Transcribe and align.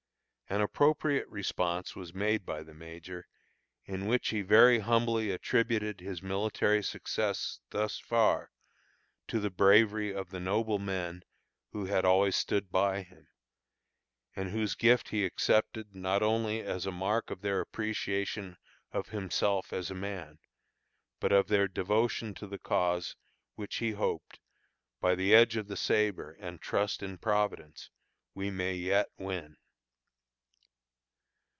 An 0.53 0.59
appropriate 0.59 1.29
response 1.29 1.95
was 1.95 2.13
made 2.13 2.45
by 2.45 2.61
the 2.61 2.73
major, 2.73 3.25
in 3.85 4.05
which 4.05 4.31
he 4.31 4.41
very 4.41 4.79
humbly 4.79 5.31
attributed 5.31 6.01
his 6.01 6.21
military 6.21 6.83
success 6.83 7.61
thus 7.69 7.97
far 7.99 8.51
to 9.29 9.39
the 9.39 9.49
bravery 9.49 10.13
of 10.13 10.29
the 10.29 10.41
noble 10.41 10.77
men 10.77 11.23
who 11.71 11.85
had 11.85 12.03
always 12.03 12.35
stood 12.35 12.69
by 12.69 13.03
him, 13.03 13.29
and 14.35 14.49
whose 14.49 14.75
gift 14.75 15.07
he 15.07 15.23
accepted 15.23 15.95
not 15.95 16.21
only 16.21 16.59
as 16.59 16.85
a 16.85 16.91
mark 16.91 17.31
of 17.31 17.39
their 17.39 17.61
appreciation 17.61 18.57
of 18.91 19.07
himself 19.07 19.71
as 19.71 19.89
a 19.89 19.95
man, 19.95 20.37
but 21.21 21.31
of 21.31 21.47
their 21.47 21.69
devotion 21.69 22.33
to 22.33 22.45
the 22.45 22.59
cause 22.59 23.15
which 23.55 23.77
he 23.77 23.91
hoped, 23.91 24.37
by 24.99 25.15
the 25.15 25.33
edge 25.33 25.55
of 25.55 25.69
the 25.69 25.77
sabre 25.77 26.35
and 26.41 26.59
trust 26.59 27.01
in 27.01 27.17
Providence, 27.17 27.89
we 28.35 28.49
may 28.51 28.73
yet 28.75 29.07
win. 29.17 29.55